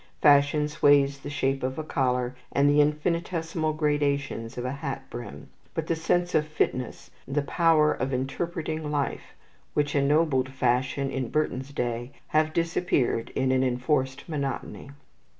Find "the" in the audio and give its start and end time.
1.19-1.29, 2.67-2.81, 5.85-5.95, 7.35-7.43